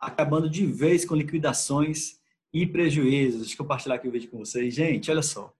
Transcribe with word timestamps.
acabando 0.00 0.48
de 0.48 0.66
vez 0.66 1.04
com 1.04 1.14
liquidações 1.14 2.18
e 2.52 2.66
prejuízos. 2.66 3.40
Deixa 3.40 3.54
eu 3.54 3.58
compartilhar 3.58 3.96
aqui 3.96 4.08
o 4.08 4.12
vídeo 4.12 4.30
com 4.30 4.38
vocês. 4.38 4.74
Gente, 4.74 5.10
olha 5.10 5.22
só. 5.22 5.52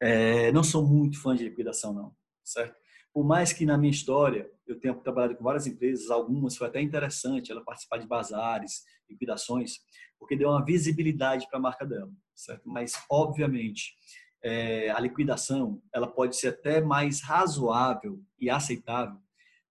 É, 0.00 0.52
não 0.52 0.62
sou 0.62 0.86
muito 0.86 1.20
fã 1.20 1.34
de 1.34 1.44
liquidação, 1.44 1.92
não, 1.92 2.14
certo? 2.44 2.76
Por 3.12 3.24
mais 3.24 3.52
que 3.52 3.64
na 3.64 3.78
minha 3.78 3.90
história 3.90 4.50
eu 4.66 4.78
tenha 4.78 4.94
trabalhado 4.94 5.36
com 5.36 5.44
várias 5.44 5.66
empresas, 5.66 6.10
algumas 6.10 6.56
foi 6.56 6.66
até 6.66 6.82
interessante 6.82 7.50
ela 7.50 7.64
participar 7.64 7.96
de 7.96 8.06
bazares, 8.06 8.84
liquidações, 9.08 9.78
porque 10.18 10.36
deu 10.36 10.50
uma 10.50 10.62
visibilidade 10.62 11.48
para 11.48 11.58
a 11.58 11.62
marca 11.62 11.86
dela, 11.86 12.10
certo? 12.34 12.68
Mas, 12.68 12.92
obviamente, 13.10 13.94
é, 14.42 14.90
a 14.90 15.00
liquidação 15.00 15.82
ela 15.92 16.06
pode 16.06 16.36
ser 16.36 16.48
até 16.48 16.80
mais 16.80 17.22
razoável 17.22 18.22
e 18.38 18.50
aceitável 18.50 19.18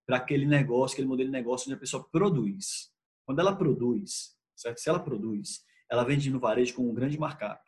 para 0.05 0.17
aquele 0.17 0.45
negócio, 0.45 0.95
aquele 0.95 1.07
modelo 1.07 1.29
de 1.29 1.33
negócio 1.33 1.67
onde 1.67 1.75
a 1.75 1.79
pessoa 1.79 2.07
produz. 2.11 2.91
Quando 3.25 3.39
ela 3.39 3.55
produz, 3.55 4.35
certo? 4.55 4.79
Se 4.79 4.89
ela 4.89 4.99
produz, 4.99 5.63
ela 5.89 6.03
vende 6.03 6.29
no 6.29 6.39
varejo 6.39 6.75
com 6.75 6.89
um 6.89 6.93
grande 6.93 7.17
markup, 7.17 7.61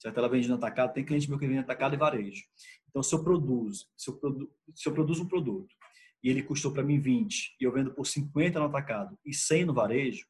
certo? 0.00 0.18
Ela 0.18 0.28
vende 0.28 0.48
no 0.48 0.54
atacado, 0.54 0.92
tem 0.92 1.04
cliente 1.04 1.28
meu 1.28 1.38
que 1.38 1.46
vende 1.46 1.60
atacado 1.60 1.94
e 1.94 1.98
varejo. 1.98 2.42
Então, 2.88 3.02
se 3.02 3.14
eu 3.14 3.22
produzo, 3.22 3.86
se 3.96 4.10
eu, 4.10 4.16
produ, 4.16 4.52
se 4.74 4.88
eu 4.88 4.92
produzo 4.92 5.22
um 5.24 5.28
produto 5.28 5.74
e 6.22 6.30
ele 6.30 6.42
custou 6.42 6.72
para 6.72 6.82
mim 6.82 7.00
20 7.00 7.56
e 7.60 7.64
eu 7.64 7.72
vendo 7.72 7.92
por 7.92 8.06
50 8.06 8.58
no 8.58 8.66
atacado 8.66 9.18
e 9.24 9.34
100 9.34 9.66
no 9.66 9.74
varejo, 9.74 10.26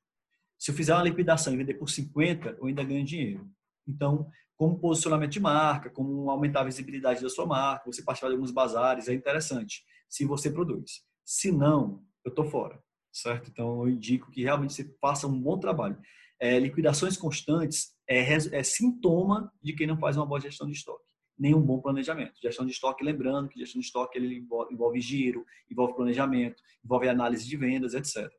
se 0.59 0.71
eu 0.71 0.75
fizer 0.75 0.95
uma 0.95 1.03
liquidação 1.03 1.53
e 1.53 1.57
vender 1.57 1.75
por 1.75 1.91
50, 1.91 2.57
eu 2.59 2.67
ainda 2.67 2.83
ganho 2.83 3.05
dinheiro. 3.05 3.49
Então, 3.87 4.31
como 4.57 4.79
posicionamento 4.79 5.33
de 5.33 5.41
marca, 5.41 5.91
como 5.91 6.31
aumentar 6.31 6.61
a 6.61 6.65
visibilidade 6.65 7.21
da 7.21 7.29
sua 7.29 7.45
marca, 7.45 7.85
você 7.85 8.03
participar 8.03 8.29
de 8.29 8.35
alguns 8.35 8.51
bazares, 8.51 9.09
é 9.09 9.13
interessante, 9.13 9.85
se 10.09 10.25
você 10.25 10.51
produz. 10.51 11.03
Se 11.25 11.51
não, 11.51 12.03
eu 12.25 12.31
estou 12.31 12.45
fora, 12.45 12.83
certo? 13.15 13.51
Então, 13.51 13.83
eu 13.83 13.89
indico 13.89 14.31
que 14.31 14.43
realmente 14.43 14.75
você 14.75 14.95
faça 15.01 15.27
um 15.27 15.41
bom 15.41 15.59
trabalho. 15.59 15.99
É, 16.41 16.59
liquidações 16.59 17.17
constantes 17.17 17.95
é, 18.09 18.21
é 18.21 18.63
sintoma 18.63 19.53
de 19.63 19.73
quem 19.73 19.87
não 19.87 19.99
faz 19.99 20.17
uma 20.17 20.27
boa 20.27 20.41
gestão 20.41 20.67
de 20.67 20.75
estoque 20.75 21.05
nem 21.39 21.55
um 21.55 21.61
bom 21.61 21.81
planejamento. 21.81 22.41
Gestão 22.41 22.65
de 22.65 22.73
estoque, 22.73 23.05
lembrando 23.05 23.49
que 23.49 23.59
gestão 23.59 23.81
de 23.81 23.87
estoque 23.87 24.19
ele 24.19 24.39
envolve, 24.39 24.73
envolve 24.73 25.01
giro, 25.01 25.45
envolve 25.71 25.95
planejamento, 25.95 26.63
envolve 26.85 27.09
análise 27.09 27.47
de 27.47 27.57
vendas, 27.57 27.95
etc. 27.95 28.33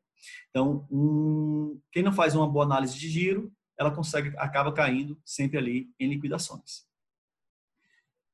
Então, 0.50 0.86
um, 0.90 1.80
quem 1.92 2.02
não 2.02 2.12
faz 2.12 2.34
uma 2.34 2.48
boa 2.48 2.64
análise 2.64 2.98
de 2.98 3.08
giro, 3.08 3.52
ela 3.78 3.94
consegue, 3.94 4.34
acaba 4.38 4.72
caindo 4.72 5.20
sempre 5.24 5.58
ali 5.58 5.90
em 6.00 6.08
liquidações. 6.08 6.86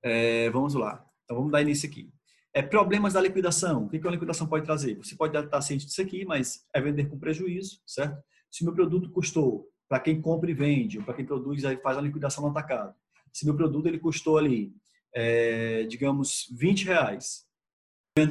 É, 0.02 0.48
vamos 0.50 0.74
lá. 0.74 1.04
Então, 1.24 1.36
vamos 1.36 1.52
dar 1.52 1.62
início 1.62 1.88
aqui. 1.88 2.12
É, 2.54 2.60
problemas 2.60 3.14
da 3.14 3.20
liquidação. 3.20 3.84
O 3.84 3.88
que, 3.88 3.98
que 3.98 4.06
a 4.06 4.10
liquidação 4.10 4.46
pode 4.46 4.64
trazer? 4.64 4.96
Você 4.96 5.16
pode 5.16 5.36
estar 5.36 5.62
ciente 5.62 5.86
disso 5.86 6.02
aqui, 6.02 6.24
mas 6.24 6.66
é 6.74 6.80
vender 6.80 7.08
com 7.08 7.18
prejuízo, 7.18 7.80
certo? 7.86 8.22
Se 8.50 8.64
meu 8.64 8.74
produto 8.74 9.10
custou, 9.10 9.68
para 9.88 10.00
quem 10.00 10.20
compra 10.20 10.50
e 10.50 10.54
vende, 10.54 10.98
ou 10.98 11.04
para 11.04 11.14
quem 11.14 11.24
produz 11.24 11.64
e 11.64 11.76
faz 11.78 11.96
a 11.96 12.00
liquidação 12.00 12.44
no 12.44 12.50
atacado, 12.50 12.94
se 13.32 13.46
meu 13.46 13.56
produto 13.56 13.86
ele 13.86 13.98
custou 13.98 14.36
ali, 14.36 14.74
é, 15.14 15.84
digamos, 15.84 16.46
20 16.58 16.84
reais, 16.84 17.46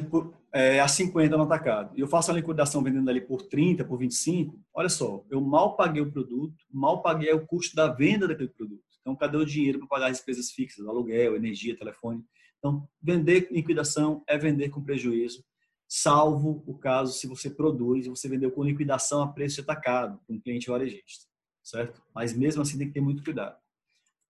por, 0.08 0.36
é, 0.52 0.78
a 0.78 0.86
50 0.86 1.36
no 1.36 1.42
atacado, 1.42 1.96
e 1.96 2.00
eu 2.00 2.06
faço 2.06 2.30
a 2.30 2.34
liquidação 2.34 2.82
vendendo 2.82 3.08
ali 3.08 3.20
por 3.20 3.42
30, 3.42 3.84
por 3.84 3.98
25, 3.98 4.56
olha 4.72 4.88
só, 4.88 5.24
eu 5.28 5.40
mal 5.40 5.76
paguei 5.76 6.00
o 6.00 6.12
produto, 6.12 6.54
mal 6.70 7.02
paguei 7.02 7.32
o 7.32 7.44
custo 7.44 7.74
da 7.74 7.88
venda 7.88 8.28
daquele 8.28 8.50
produto. 8.50 8.82
Então, 9.00 9.16
cadê 9.16 9.36
o 9.36 9.44
dinheiro 9.44 9.80
para 9.80 9.88
pagar 9.88 10.06
as 10.06 10.18
despesas 10.18 10.52
fixas, 10.52 10.86
aluguel, 10.86 11.34
energia, 11.34 11.76
telefone? 11.76 12.24
Então, 12.62 12.88
vender 13.02 13.48
liquidação 13.50 14.22
é 14.28 14.38
vender 14.38 14.68
com 14.68 14.82
prejuízo, 14.82 15.44
salvo 15.88 16.62
o 16.66 16.78
caso 16.78 17.12
se 17.12 17.26
você 17.26 17.50
produz 17.50 18.06
e 18.06 18.08
você 18.08 18.28
vendeu 18.28 18.52
com 18.52 18.62
liquidação 18.62 19.20
a 19.20 19.26
preço 19.26 19.60
atacado, 19.60 20.20
com 20.26 20.34
um 20.34 20.40
cliente 20.40 20.70
varejista, 20.70 21.26
certo? 21.62 22.00
Mas 22.14 22.32
mesmo 22.32 22.62
assim 22.62 22.78
tem 22.78 22.86
que 22.86 22.94
ter 22.94 23.00
muito 23.00 23.24
cuidado 23.24 23.56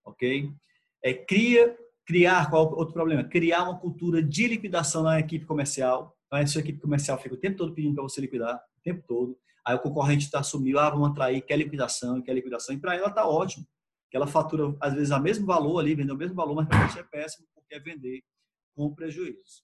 ok? 0.05 0.51
É, 1.03 1.15
cria, 1.15 1.77
criar, 2.07 2.51
qual 2.51 2.73
outro 2.75 2.93
problema? 2.93 3.25
Criar 3.25 3.65
uma 3.65 3.79
cultura 3.79 4.23
de 4.23 4.47
liquidação 4.47 5.03
na 5.03 5.19
equipe 5.19 5.45
comercial. 5.47 6.17
Então, 6.27 6.39
a 6.39 6.47
sua 6.47 6.61
equipe 6.61 6.81
comercial 6.81 7.19
fica 7.19 7.35
o 7.35 7.39
tempo 7.39 7.57
todo 7.57 7.75
pedindo 7.75 7.95
para 7.95 8.03
você 8.03 8.21
liquidar, 8.21 8.57
o 8.57 8.83
tempo 8.83 9.05
todo. 9.07 9.37
Aí 9.67 9.75
o 9.77 9.81
concorrente 9.81 10.25
está 10.25 10.41
assumindo, 10.41 10.79
ah, 10.79 10.91
vamos 10.91 11.11
atrair, 11.11 11.41
quer 11.43 11.57
liquidação, 11.57 12.21
quer 12.23 12.35
liquidação. 12.35 12.75
E 12.75 12.79
para 12.79 12.97
ela 12.97 13.09
está 13.09 13.27
ótimo. 13.27 13.67
Que 14.11 14.17
ela 14.17 14.27
fatura, 14.27 14.77
às 14.81 14.93
vezes, 14.93 15.11
o 15.11 15.21
mesmo 15.21 15.47
valor 15.47 15.79
ali, 15.79 15.95
vendeu 15.95 16.15
o 16.15 16.19
mesmo 16.19 16.35
valor, 16.35 16.55
mas 16.55 16.69
para 16.69 16.89
você 16.89 17.01
é 17.01 17.03
péssimo, 17.03 17.47
é 17.73 17.81
vender 17.81 18.23
com 18.75 18.95
prejuízo. 18.95 19.63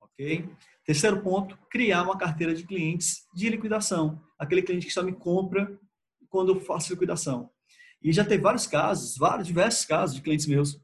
Ok? 0.00 0.48
Terceiro 0.84 1.22
ponto, 1.22 1.58
criar 1.70 2.02
uma 2.02 2.18
carteira 2.18 2.54
de 2.54 2.66
clientes 2.66 3.26
de 3.34 3.48
liquidação. 3.48 4.20
Aquele 4.38 4.62
cliente 4.62 4.86
que 4.86 4.92
só 4.92 5.02
me 5.02 5.12
compra 5.12 5.78
quando 6.28 6.52
eu 6.52 6.60
faço 6.60 6.92
liquidação. 6.92 7.50
E 8.02 8.12
já 8.12 8.24
teve 8.24 8.42
vários 8.42 8.66
casos, 8.66 9.16
vários, 9.16 9.46
diversos 9.46 9.84
casos 9.84 10.16
de 10.16 10.22
clientes 10.22 10.46
meus, 10.46 10.80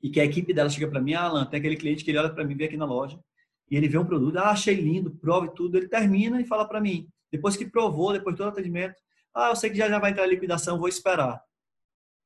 e 0.00 0.10
que 0.10 0.20
a 0.20 0.24
equipe 0.24 0.52
dela 0.54 0.70
chega 0.70 0.88
para 0.88 1.00
mim, 1.00 1.14
ah, 1.14 1.22
Alan, 1.22 1.46
tem 1.46 1.58
aquele 1.58 1.76
cliente 1.76 2.04
que 2.04 2.10
ele 2.10 2.18
olha 2.18 2.32
para 2.32 2.44
mim, 2.44 2.54
vem 2.54 2.68
aqui 2.68 2.76
na 2.76 2.84
loja, 2.84 3.18
e 3.68 3.76
ele 3.76 3.88
vê 3.88 3.98
um 3.98 4.06
produto, 4.06 4.38
ah, 4.38 4.50
achei 4.50 4.74
lindo, 4.74 5.10
prove 5.16 5.52
tudo, 5.54 5.76
ele 5.76 5.88
termina 5.88 6.40
e 6.40 6.44
fala 6.44 6.68
para 6.68 6.80
mim, 6.80 7.08
depois 7.32 7.56
que 7.56 7.66
provou, 7.66 8.12
depois 8.12 8.34
de 8.34 8.38
todo 8.38 8.46
o 8.46 8.50
atendimento, 8.50 8.94
ah, 9.34 9.48
eu 9.48 9.56
sei 9.56 9.70
que 9.70 9.76
já, 9.76 9.88
já 9.88 9.98
vai 9.98 10.12
entrar 10.12 10.22
a 10.22 10.28
liquidação, 10.28 10.78
vou 10.78 10.88
esperar. 10.88 11.42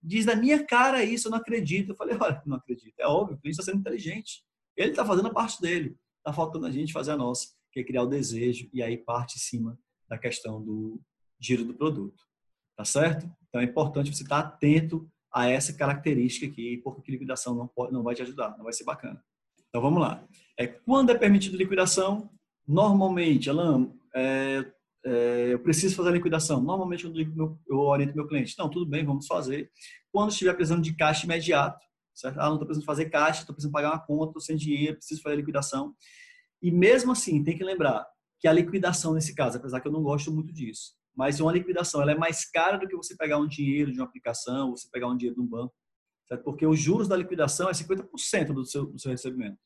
Diz 0.03 0.25
na 0.25 0.35
minha 0.35 0.65
cara 0.65 1.05
isso, 1.05 1.29
eu 1.29 1.31
não 1.31 1.39
acredito. 1.39 1.91
Eu 1.91 1.97
falei, 1.97 2.17
olha, 2.21 2.43
não 2.47 2.57
acredito. 2.57 2.95
É 2.99 3.07
óbvio, 3.07 3.37
o 3.37 3.41
cliente 3.41 3.61
está 3.61 3.71
sendo 3.71 3.81
inteligente. 3.81 4.43
Ele 4.77 4.91
está 4.91 5.05
fazendo 5.05 5.29
a 5.29 5.33
parte 5.33 5.61
dele. 5.61 5.97
Está 6.19 6.33
faltando 6.33 6.67
a 6.67 6.71
gente 6.71 6.93
fazer 6.93 7.13
a 7.13 7.17
nossa, 7.17 7.49
que 7.73 7.81
é 7.81 7.85
criar 7.85 8.03
o 8.03 8.07
desejo 8.07 8.69
e 8.73 8.83
aí 8.83 8.97
parte 8.97 9.37
em 9.37 9.41
cima 9.41 9.79
da 10.09 10.19
questão 10.19 10.63
do 10.63 11.01
giro 11.39 11.65
do 11.65 11.75
produto. 11.75 12.25
Tá 12.77 12.85
certo? 12.85 13.31
Então 13.49 13.61
é 13.61 13.65
importante 13.65 14.15
você 14.15 14.23
estar 14.23 14.39
atento 14.39 15.11
a 15.33 15.49
essa 15.49 15.73
característica 15.73 16.47
aqui, 16.47 16.79
porque 16.79 17.13
liquidação 17.13 17.55
não, 17.55 17.69
pode, 17.69 17.93
não 17.93 18.03
vai 18.03 18.15
te 18.15 18.23
ajudar, 18.23 18.57
não 18.57 18.65
vai 18.65 18.73
ser 18.73 18.85
bacana. 18.85 19.23
Então 19.69 19.81
vamos 19.81 20.01
lá. 20.01 20.27
É, 20.59 20.67
quando 20.67 21.11
é 21.11 21.15
permitido 21.15 21.57
liquidação? 21.57 22.31
Normalmente, 22.67 23.49
Alan, 23.49 23.93
é, 24.15 24.73
é, 25.05 25.53
eu 25.53 25.59
preciso 25.61 25.97
fazer 25.97 26.11
a 26.11 26.13
liquidação. 26.13 26.63
Normalmente 26.63 27.05
eu, 27.05 27.13
meu, 27.13 27.59
eu 27.69 27.79
oriento 27.79 28.15
meu 28.15 28.27
cliente, 28.27 28.55
não, 28.59 28.69
tudo 28.69 28.87
bem, 28.87 29.05
vamos 29.05 29.27
fazer. 29.27 29.71
Quando 30.13 30.31
estiver 30.31 30.55
precisando 30.55 30.83
de 30.83 30.95
caixa 30.95 31.25
imediato, 31.25 31.85
certo? 32.15 32.39
Ah, 32.39 32.47
não 32.47 32.55
estou 32.55 32.67
precisando 32.67 32.87
fazer 32.87 33.09
caixa, 33.11 33.41
estou 33.41 33.55
precisando 33.55 33.73
pagar 33.73 33.93
uma 33.93 34.01
conta, 34.01 34.31
estou 34.31 34.41
sem 34.41 34.57
dinheiro, 34.57 34.97
preciso 34.97 35.23
fazer 35.23 35.35
a 35.35 35.39
liquidação. 35.39 35.95
E 36.63 36.71
mesmo 36.71 37.13
assim, 37.13 37.43
tem 37.43 37.57
que 37.57 37.65
lembrar 37.65 38.07
que 38.39 38.47
a 38.49 38.53
liquidação 38.53 39.15
nesse 39.15 39.35
caso, 39.35 39.59
apesar 39.59 39.81
que 39.81 39.89
eu 39.89 39.93
não 39.93 40.03
gosto 40.03 40.33
muito 40.33 40.53
disso, 40.53 40.95
mas 41.15 41.41
uma 41.41 41.53
liquidação 41.53 42.01
ela 42.01 42.13
é 42.13 42.15
mais 42.15 42.49
cara 42.51 42.79
do 42.79 42.87
que 42.87 42.97
você 42.97 43.17
pegar 43.17 43.39
um 43.39 43.47
dinheiro 43.47 43.93
de 43.93 43.99
uma 43.99 44.07
aplicação, 44.07 44.71
você 44.71 44.89
pegar 44.91 45.09
um 45.09 45.17
dinheiro 45.17 45.37
de 45.37 45.43
um 45.43 45.47
banco, 45.47 45.75
certo? 46.27 46.45
porque 46.45 46.67
os 46.67 46.79
juros 46.79 47.09
da 47.09 47.17
liquidação 47.17 47.69
é 47.69 47.73
50% 47.73 48.53
do 48.53 48.65
seu, 48.65 48.87
do 48.87 48.99
seu 48.99 49.11
recebimento. 49.11 49.59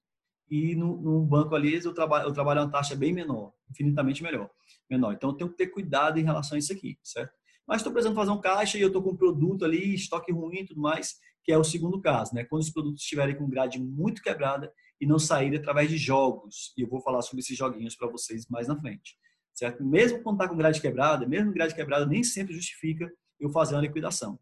E 0.50 0.74
no, 0.74 1.00
no 1.00 1.24
banco 1.24 1.54
ali 1.54 1.74
eu 1.74 1.94
trabalho, 1.94 2.28
eu 2.28 2.32
trabalho 2.32 2.60
uma 2.60 2.70
taxa 2.70 2.94
bem 2.94 3.12
menor, 3.12 3.52
infinitamente 3.70 4.22
melhor, 4.22 4.50
menor. 4.90 5.14
Então 5.14 5.30
eu 5.30 5.34
tenho 5.36 5.50
que 5.50 5.56
ter 5.56 5.68
cuidado 5.68 6.18
em 6.18 6.24
relação 6.24 6.56
a 6.56 6.58
isso 6.58 6.72
aqui, 6.72 6.98
certo? 7.02 7.32
Mas 7.66 7.78
estou 7.78 7.92
precisando 7.92 8.16
fazer 8.16 8.30
um 8.30 8.40
caixa 8.40 8.76
e 8.76 8.80
eu 8.80 8.88
estou 8.88 9.02
com 9.02 9.10
um 9.10 9.16
produto 9.16 9.64
ali, 9.64 9.94
estoque 9.94 10.32
ruim 10.32 10.60
e 10.60 10.66
tudo 10.66 10.80
mais, 10.80 11.14
que 11.42 11.52
é 11.52 11.58
o 11.58 11.64
segundo 11.64 12.00
caso, 12.00 12.34
né? 12.34 12.44
Quando 12.44 12.62
os 12.62 12.70
produtos 12.70 13.02
estiverem 13.02 13.36
com 13.36 13.48
grade 13.48 13.80
muito 13.80 14.22
quebrada 14.22 14.72
e 15.00 15.06
não 15.06 15.18
saírem 15.18 15.58
através 15.58 15.90
de 15.90 15.96
jogos. 15.96 16.72
E 16.76 16.82
eu 16.82 16.88
vou 16.88 17.00
falar 17.00 17.22
sobre 17.22 17.40
esses 17.40 17.56
joguinhos 17.56 17.96
para 17.96 18.08
vocês 18.08 18.46
mais 18.48 18.68
na 18.68 18.78
frente 18.78 19.16
certo? 19.54 19.84
Mesmo 19.84 20.22
quando 20.22 20.36
está 20.36 20.48
com 20.48 20.56
grade 20.56 20.80
quebrada, 20.80 21.26
mesmo 21.26 21.52
grade 21.52 21.74
quebrada 21.74 22.04
nem 22.04 22.22
sempre 22.22 22.52
justifica 22.52 23.10
eu 23.38 23.50
fazer 23.50 23.74
uma 23.74 23.82
liquidação. 23.82 24.38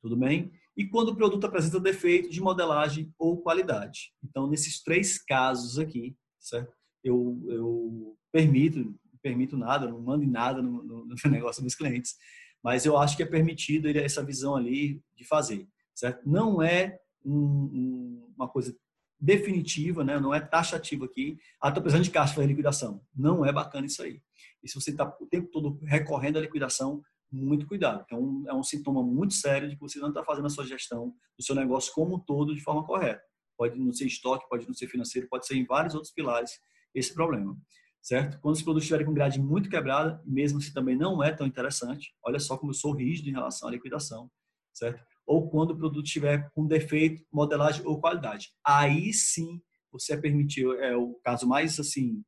Tudo 0.00 0.16
bem? 0.16 0.52
E 0.76 0.86
quando 0.86 1.10
o 1.10 1.16
produto 1.16 1.46
apresenta 1.46 1.78
defeito 1.78 2.28
de 2.28 2.40
modelagem 2.40 3.14
ou 3.16 3.40
qualidade. 3.40 4.12
Então, 4.22 4.48
nesses 4.48 4.82
três 4.82 5.22
casos 5.22 5.78
aqui, 5.78 6.16
certo? 6.38 6.74
Eu, 7.02 7.40
eu 7.48 8.18
permito, 8.32 8.94
permito 9.24 9.56
nada, 9.56 9.88
não 9.88 10.02
mando 10.02 10.26
nada 10.26 10.60
no, 10.60 10.82
no, 10.82 11.06
no 11.06 11.14
negócio 11.30 11.62
dos 11.62 11.74
clientes, 11.74 12.14
mas 12.62 12.84
eu 12.84 12.98
acho 12.98 13.16
que 13.16 13.22
é 13.22 13.26
permitido 13.26 13.88
essa 13.88 14.22
visão 14.22 14.54
ali 14.54 15.02
de 15.16 15.24
fazer, 15.24 15.66
certo? 15.94 16.28
Não 16.28 16.62
é 16.62 16.98
um, 17.24 17.34
um, 17.34 18.32
uma 18.36 18.48
coisa 18.48 18.76
definitiva, 19.18 20.04
né? 20.04 20.20
não 20.20 20.34
é 20.34 20.40
taxativo 20.40 21.04
aqui. 21.06 21.38
Ah, 21.60 21.68
estou 21.68 21.82
precisando 21.82 22.04
de 22.04 22.10
caixa 22.10 22.34
para 22.34 22.44
liquidação. 22.44 23.00
Não 23.14 23.44
é 23.44 23.50
bacana 23.50 23.86
isso 23.86 24.02
aí. 24.02 24.20
E 24.62 24.68
se 24.68 24.74
você 24.74 24.90
está 24.90 25.04
o 25.18 25.26
tempo 25.26 25.48
todo 25.50 25.78
recorrendo 25.84 26.38
à 26.38 26.42
liquidação, 26.42 27.02
muito 27.32 27.66
cuidado. 27.66 28.02
Então, 28.04 28.44
é 28.46 28.54
um 28.54 28.62
sintoma 28.62 29.02
muito 29.02 29.34
sério 29.34 29.68
de 29.68 29.76
que 29.76 29.80
você 29.80 29.98
não 29.98 30.08
está 30.08 30.22
fazendo 30.22 30.46
a 30.46 30.50
sua 30.50 30.66
gestão 30.66 31.14
do 31.38 31.44
seu 31.44 31.54
negócio 31.54 31.92
como 31.92 32.16
um 32.16 32.18
todo 32.18 32.54
de 32.54 32.62
forma 32.62 32.84
correta. 32.84 33.22
Pode 33.56 33.78
não 33.78 33.92
ser 33.92 34.06
estoque, 34.06 34.48
pode 34.48 34.66
não 34.66 34.74
ser 34.74 34.88
financeiro, 34.88 35.28
pode 35.28 35.46
ser 35.46 35.56
em 35.56 35.64
vários 35.64 35.94
outros 35.94 36.12
pilares 36.12 36.52
esse 36.94 37.12
problema. 37.12 37.56
Certo? 38.04 38.38
Quando 38.40 38.54
os 38.54 38.62
produtos 38.62 38.84
estiverem 38.84 39.06
com 39.06 39.14
grade 39.14 39.40
muito 39.40 39.70
quebrada, 39.70 40.22
mesmo 40.26 40.60
se 40.60 40.74
também 40.74 40.94
não 40.94 41.22
é 41.22 41.32
tão 41.32 41.46
interessante, 41.46 42.14
olha 42.22 42.38
só 42.38 42.58
como 42.58 42.70
eu 42.70 42.74
sou 42.74 42.92
rígido 42.92 43.30
em 43.30 43.32
relação 43.32 43.66
à 43.66 43.72
liquidação, 43.72 44.30
certo? 44.74 45.02
ou 45.26 45.48
quando 45.48 45.70
o 45.70 45.76
produto 45.76 46.04
estiver 46.04 46.50
com 46.50 46.66
defeito, 46.66 47.24
modelagem 47.32 47.80
ou 47.86 47.98
qualidade. 47.98 48.52
Aí 48.62 49.10
sim 49.14 49.58
você 49.90 50.12
é 50.12 50.16
permitir, 50.18 50.66
é 50.80 50.94
o 50.94 51.14
caso 51.24 51.48
mais 51.48 51.80
assim 51.80 52.22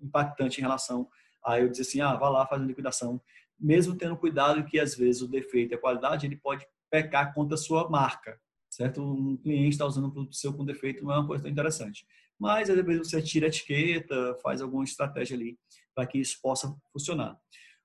impactante 0.00 0.58
em 0.58 0.62
relação 0.62 1.06
Aí 1.44 1.62
eu 1.62 1.68
disse 1.68 1.82
assim, 1.82 2.00
ah, 2.00 2.14
vá 2.14 2.28
lá, 2.28 2.46
faz 2.46 2.62
a 2.62 2.64
liquidação. 2.64 3.20
Mesmo 3.58 3.96
tendo 3.96 4.16
cuidado 4.16 4.64
que, 4.64 4.78
às 4.78 4.94
vezes, 4.94 5.22
o 5.22 5.28
defeito 5.28 5.72
e 5.72 5.74
a 5.74 5.78
qualidade, 5.78 6.26
ele 6.26 6.36
pode 6.36 6.66
pecar 6.90 7.34
contra 7.34 7.54
a 7.54 7.58
sua 7.58 7.88
marca, 7.88 8.40
certo? 8.70 9.02
Um 9.02 9.36
cliente 9.36 9.70
está 9.70 9.86
usando 9.86 10.06
um 10.06 10.10
produto 10.10 10.36
seu 10.36 10.52
com 10.52 10.64
defeito 10.64 11.04
não 11.04 11.12
é 11.12 11.18
uma 11.18 11.26
coisa 11.26 11.42
tão 11.42 11.50
interessante. 11.50 12.06
Mas, 12.42 12.68
às 12.68 12.84
vezes, 12.84 13.08
você 13.08 13.22
tira 13.22 13.46
a 13.46 13.48
etiqueta, 13.48 14.36
faz 14.42 14.60
alguma 14.60 14.82
estratégia 14.82 15.36
ali 15.36 15.56
para 15.94 16.04
que 16.08 16.18
isso 16.18 16.40
possa 16.42 16.74
funcionar. 16.92 17.38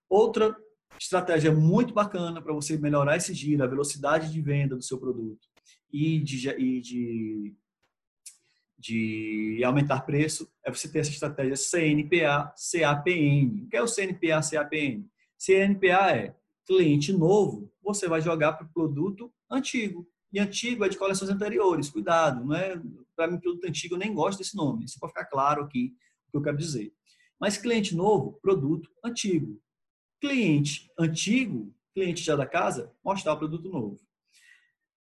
Outra 0.09 0.57
estratégia 0.99 1.51
muito 1.51 1.93
bacana 1.93 2.41
para 2.41 2.53
você 2.53 2.75
melhorar 2.75 3.17
esse 3.17 3.35
giro, 3.35 3.63
a 3.63 3.67
velocidade 3.67 4.33
de 4.33 4.41
venda 4.41 4.75
do 4.75 4.81
seu 4.81 4.97
produto 4.97 5.47
e 5.93 6.19
de, 6.19 6.49
e 6.49 6.81
de, 6.81 7.55
de 8.79 9.61
aumentar 9.63 10.01
preço, 10.01 10.51
é 10.65 10.71
você 10.71 10.91
ter 10.91 10.99
essa 10.99 11.11
estratégia 11.11 11.55
CNPA, 11.55 12.51
CAPM. 12.55 13.65
O 13.65 13.69
que 13.69 13.77
é 13.77 13.83
o 13.83 13.87
CNPA, 13.87 14.41
CAPM? 14.41 15.07
CNPA 15.37 16.15
é 16.15 16.35
cliente 16.65 17.13
novo, 17.13 17.71
você 17.79 18.07
vai 18.07 18.21
jogar 18.21 18.53
para 18.53 18.65
o 18.65 18.73
produto 18.73 19.31
antigo. 19.51 20.09
E 20.31 20.39
antigo 20.39 20.83
é 20.83 20.89
de 20.89 20.97
coleções 20.97 21.29
anteriores, 21.29 21.89
cuidado, 21.89 22.43
não 22.45 22.55
é? 22.55 22.81
Para 23.15 23.27
mim, 23.27 23.39
produto 23.39 23.65
antigo, 23.65 23.95
eu 23.95 23.99
nem 23.99 24.13
gosto 24.13 24.39
desse 24.39 24.55
nome. 24.55 24.85
Isso 24.85 24.99
pode 24.99 25.13
ficar 25.13 25.25
claro 25.25 25.63
aqui 25.63 25.93
o 26.27 26.31
que 26.31 26.37
eu 26.37 26.41
quero 26.41 26.57
dizer. 26.57 26.93
Mas 27.39 27.57
cliente 27.57 27.95
novo, 27.95 28.39
produto 28.41 28.89
antigo. 29.03 29.61
Cliente 30.19 30.91
antigo, 30.99 31.73
cliente 31.93 32.23
já 32.23 32.35
da 32.35 32.45
casa, 32.45 32.91
mostrar 33.03 33.33
o 33.33 33.37
produto 33.37 33.69
novo. 33.69 33.99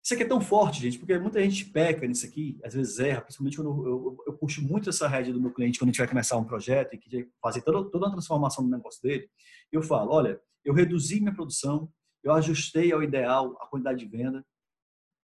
Isso 0.03 0.13
aqui 0.13 0.21
é 0.21 0.27
tão 0.27 0.39
forte, 0.39 0.81
gente, 0.81 0.99
porque 0.99 1.17
muita 1.17 1.41
gente 1.41 1.65
peca 1.65 2.05
nisso 2.05 2.27
aqui, 2.27 2.59
às 2.63 2.75
vezes 2.75 2.99
erra, 2.99 3.21
principalmente 3.21 3.57
quando 3.57 3.69
eu, 3.69 3.87
eu, 3.87 4.23
eu 4.27 4.33
puxo 4.33 4.61
muito 4.61 4.87
essa 4.87 5.07
rédea 5.07 5.33
do 5.33 5.41
meu 5.41 5.51
cliente 5.51 5.79
quando 5.79 5.89
a 5.89 5.91
gente 5.91 5.97
vai 5.97 6.07
começar 6.07 6.37
um 6.37 6.43
projeto 6.43 6.93
e 6.93 6.97
quer 6.99 7.27
fazer 7.41 7.61
toda, 7.61 7.89
toda 7.89 8.07
a 8.07 8.11
transformação 8.11 8.63
do 8.63 8.69
negócio 8.69 9.01
dele. 9.01 9.27
Eu 9.71 9.81
falo, 9.81 10.11
olha, 10.11 10.39
eu 10.63 10.75
reduzi 10.75 11.19
minha 11.19 11.33
produção, 11.33 11.91
eu 12.23 12.33
ajustei 12.33 12.91
ao 12.91 13.01
ideal 13.01 13.57
a 13.59 13.65
quantidade 13.65 13.97
de 13.97 14.05
venda 14.05 14.45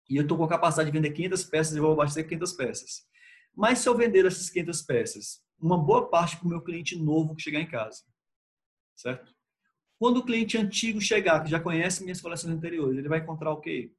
e 0.09 0.17
eu 0.17 0.23
estou 0.23 0.37
com 0.37 0.47
capacidade 0.47 0.91
de 0.91 0.97
vender 0.97 1.11
500 1.11 1.43
peças 1.45 1.75
e 1.75 1.79
vou 1.79 1.93
abastecer 1.93 2.27
500 2.27 2.53
peças. 2.53 2.89
Mas 3.55 3.79
se 3.79 3.89
eu 3.89 3.95
vender 3.95 4.25
essas 4.25 4.49
500 4.49 4.81
peças, 4.83 5.41
uma 5.59 5.77
boa 5.77 6.09
parte 6.09 6.37
para 6.37 6.45
o 6.45 6.49
meu 6.49 6.61
cliente 6.61 6.95
novo 6.95 7.35
que 7.35 7.41
chegar 7.43 7.59
em 7.59 7.69
casa, 7.69 8.03
certo? 8.95 9.33
Quando 9.99 10.17
o 10.17 10.25
cliente 10.25 10.57
antigo 10.57 10.99
chegar, 10.99 11.43
que 11.43 11.49
já 11.49 11.59
conhece 11.59 12.03
minhas 12.03 12.19
coleções 12.19 12.53
anteriores, 12.53 12.97
ele 12.97 13.09
vai 13.09 13.19
encontrar 13.19 13.51
o 13.51 13.61
quê? 13.61 13.93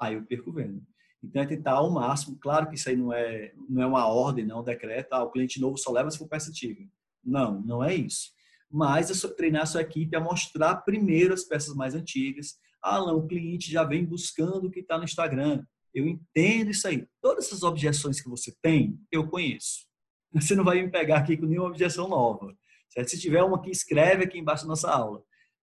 Aí 0.00 0.14
eu 0.14 0.24
perco 0.24 0.52
venda. 0.52 0.80
Então 1.22 1.42
é 1.42 1.46
tentar 1.46 1.72
ao 1.72 1.90
máximo, 1.90 2.38
claro 2.38 2.68
que 2.68 2.74
isso 2.74 2.88
aí 2.88 2.96
não 2.96 3.12
é, 3.12 3.52
não 3.68 3.82
é 3.82 3.86
uma 3.86 4.06
ordem, 4.06 4.44
não 4.44 4.58
é 4.58 4.60
um 4.60 4.64
decreto, 4.64 5.12
ah, 5.12 5.22
o 5.22 5.30
cliente 5.30 5.60
novo 5.60 5.76
só 5.76 5.92
leva 5.92 6.10
se 6.10 6.18
for 6.18 6.28
peça 6.28 6.50
antiga. 6.50 6.84
Não, 7.24 7.60
não 7.62 7.82
é 7.82 7.94
isso. 7.94 8.30
Mas 8.70 9.10
é 9.10 9.28
treinar 9.28 9.62
a 9.62 9.66
sua 9.66 9.82
equipe 9.82 10.16
a 10.16 10.20
mostrar 10.20 10.76
primeiro 10.76 11.34
as 11.34 11.44
peças 11.44 11.74
mais 11.74 11.94
antigas. 11.94 12.58
Ah, 12.82 12.98
não, 12.98 13.18
o 13.18 13.26
cliente 13.26 13.70
já 13.70 13.84
vem 13.84 14.04
buscando 14.04 14.66
o 14.66 14.70
que 14.70 14.80
está 14.80 14.98
no 14.98 15.04
Instagram. 15.04 15.64
Eu 15.94 16.06
entendo 16.06 16.70
isso 16.70 16.88
aí. 16.88 17.06
Todas 17.20 17.46
essas 17.46 17.62
objeções 17.62 18.20
que 18.20 18.28
você 18.28 18.52
tem, 18.60 18.98
eu 19.10 19.28
conheço. 19.28 19.86
Você 20.34 20.54
não 20.54 20.64
vai 20.64 20.82
me 20.82 20.90
pegar 20.90 21.18
aqui 21.18 21.36
com 21.36 21.44
nenhuma 21.44 21.68
objeção 21.68 22.08
nova. 22.08 22.56
Certo? 22.88 23.10
Se 23.10 23.20
tiver 23.20 23.42
uma 23.42 23.60
que 23.60 23.70
escreve 23.70 24.24
aqui 24.24 24.38
embaixo 24.38 24.64
da 24.64 24.68
nossa 24.68 24.90
aula, 24.90 25.22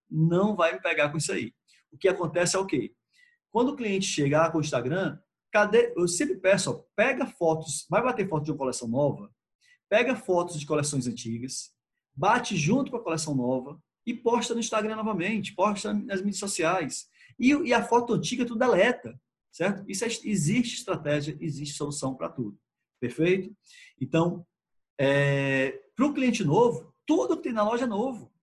não 0.10 0.56
vai 0.56 0.74
me 0.74 0.80
pegar 0.80 1.10
com 1.10 1.18
isso 1.18 1.32
aí. 1.32 1.52
O 1.92 1.98
que 1.98 2.08
acontece 2.08 2.56
é 2.56 2.60
o 2.60 2.68
quê? 2.68 2.94
Quando 3.52 3.70
o 3.70 3.76
cliente 3.76 4.06
chegar 4.06 4.52
com 4.52 4.60
o 4.60 4.62
Instagram, 4.62 5.18
cadê? 5.52 5.92
Eu 5.98 6.08
sempre 6.08 6.38
peço, 6.38 6.72
ó, 6.72 6.84
pega 6.96 7.26
fotos, 7.26 7.86
vai 7.90 8.02
bater 8.02 8.30
foto 8.30 8.46
de 8.46 8.52
uma 8.52 8.58
coleção 8.58 8.88
nova, 8.88 9.32
pega 9.90 10.16
fotos 10.16 10.60
de 10.60 10.68
coleções 10.68 11.08
antigas, 11.08 11.72
bate 12.16 12.56
junto 12.56 12.92
com 12.92 12.98
a 12.98 13.04
coleção 13.04 13.36
nova 13.36 13.82
e 14.10 14.14
posta 14.14 14.56
no 14.56 14.60
Instagram 14.60 14.96
novamente, 14.96 15.54
posta 15.54 15.94
nas 15.94 16.22
mídias 16.22 16.40
sociais. 16.40 17.08
E, 17.40 17.54
e 17.54 17.74
a 17.74 17.84
foto 17.84 18.14
antiga 18.14 18.46
tu 18.46 18.56
deleta, 18.56 19.20
certo? 19.52 19.84
Isso 19.88 20.04
é, 20.04 20.08
existe 20.08 20.78
estratégia, 20.78 21.38
existe 21.40 21.76
solução 21.76 22.16
para 22.16 22.30
tudo. 22.30 22.58
Perfeito? 23.00 23.56
Então, 24.02 24.46
é, 25.00 25.80
para 25.96 26.08
o 26.08 26.14
cliente 26.14 26.44
novo, 26.44 26.94
tudo 27.06 27.38
que 27.38 27.44
tem 27.44 27.54
na 27.54 27.64
loja 27.64 27.86
é 27.86 27.88
novo. 27.88 28.34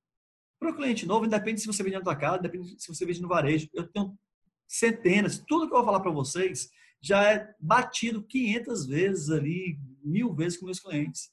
Para 0.58 0.70
o 0.70 0.76
cliente 0.76 1.04
novo, 1.04 1.26
independe 1.26 1.60
se 1.60 1.66
você 1.66 1.82
vende 1.82 1.96
na 1.96 2.04
tua 2.04 2.16
casa, 2.16 2.38
independe 2.38 2.76
se 2.78 2.88
você 2.88 3.04
vende 3.04 3.20
no 3.20 3.28
varejo. 3.28 3.68
Eu 3.74 3.86
tenho 3.88 4.16
centenas, 4.68 5.42
tudo 5.46 5.66
que 5.66 5.72
eu 5.72 5.78
vou 5.78 5.84
falar 5.84 6.00
para 6.00 6.12
vocês 6.12 6.70
já 7.00 7.24
é 7.24 7.54
batido 7.60 8.22
500 8.22 8.86
vezes 8.86 9.30
ali, 9.30 9.78
mil 10.02 10.32
vezes 10.32 10.58
com 10.58 10.64
meus 10.64 10.80
clientes. 10.80 11.30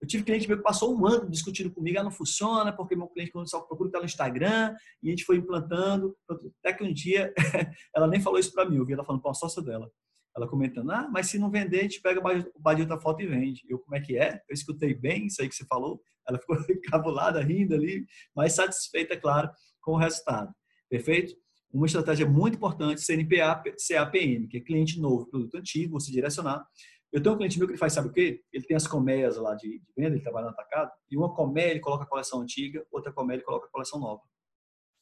Eu 0.00 0.08
tive 0.08 0.24
cliente 0.24 0.46
que 0.46 0.56
passou 0.56 0.96
um 0.96 1.06
ano 1.06 1.28
discutindo 1.28 1.70
comigo, 1.70 1.98
ah, 1.98 2.02
não 2.02 2.10
funciona, 2.10 2.72
porque 2.72 2.96
meu 2.96 3.06
cliente 3.06 3.30
quando 3.30 3.50
só 3.50 3.60
procura 3.60 3.98
no 3.98 4.04
Instagram, 4.04 4.74
e 5.02 5.08
a 5.08 5.10
gente 5.10 5.24
foi 5.24 5.36
implantando, 5.36 6.16
até 6.58 6.72
que 6.72 6.82
um 6.82 6.92
dia, 6.92 7.32
ela 7.94 8.06
nem 8.06 8.20
falou 8.20 8.38
isso 8.38 8.52
para 8.52 8.68
mim, 8.68 8.76
eu 8.76 8.86
vi 8.86 8.94
ela 8.94 9.04
falando 9.04 9.20
com 9.20 9.28
a 9.28 9.34
sócia 9.34 9.62
dela. 9.62 9.90
Ela 10.34 10.48
comentando, 10.48 10.90
ah, 10.92 11.08
mas 11.10 11.26
se 11.26 11.38
não 11.38 11.50
vender, 11.50 11.80
a 11.80 11.82
gente 11.82 12.00
pega 12.00 12.20
o 12.20 12.60
badinho 12.60 12.88
da 12.88 12.98
foto 12.98 13.20
e 13.20 13.26
vende. 13.26 13.62
Eu, 13.68 13.80
como 13.80 13.96
é 13.96 14.00
que 14.00 14.16
é? 14.16 14.40
Eu 14.48 14.54
escutei 14.54 14.94
bem 14.94 15.26
isso 15.26 15.42
aí 15.42 15.48
que 15.48 15.54
você 15.54 15.66
falou. 15.66 16.00
Ela 16.26 16.38
ficou 16.38 16.56
encabulada, 16.70 17.42
rindo 17.42 17.74
ali, 17.74 18.06
mas 18.34 18.54
satisfeita, 18.54 19.16
claro, 19.16 19.50
com 19.82 19.92
o 19.92 19.96
resultado. 19.96 20.54
Perfeito? 20.88 21.34
Uma 21.72 21.86
estratégia 21.86 22.26
muito 22.26 22.56
importante, 22.56 23.04
CNPA, 23.04 23.62
CAPM, 23.88 24.48
que 24.48 24.56
é 24.56 24.60
cliente 24.60 25.00
novo, 25.00 25.26
produto 25.26 25.56
antigo, 25.56 26.00
você 26.00 26.10
direcionar. 26.10 26.64
Eu 27.12 27.22
tenho 27.22 27.34
um 27.34 27.38
cliente 27.38 27.58
meu 27.58 27.66
que 27.66 27.72
ele 27.72 27.78
faz, 27.78 27.92
sabe 27.92 28.08
o 28.08 28.12
quê? 28.12 28.42
Ele 28.52 28.64
tem 28.64 28.76
as 28.76 28.86
colmeias 28.86 29.36
lá 29.36 29.54
de, 29.54 29.80
de 29.80 29.92
venda, 29.96 30.14
ele 30.14 30.22
trabalha 30.22 30.46
no 30.46 30.52
atacado, 30.52 30.92
e 31.10 31.16
uma 31.16 31.34
colmeia 31.34 31.70
ele 31.70 31.80
coloca 31.80 32.04
a 32.04 32.06
coleção 32.06 32.40
antiga, 32.40 32.86
outra 32.90 33.12
colmeia 33.12 33.38
ele 33.38 33.44
coloca 33.44 33.66
a 33.66 33.70
coleção 33.70 33.98
nova. 33.98 34.22